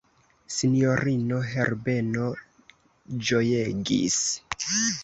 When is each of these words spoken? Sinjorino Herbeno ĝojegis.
Sinjorino 0.53 1.41
Herbeno 1.51 2.31
ĝojegis. 3.31 4.21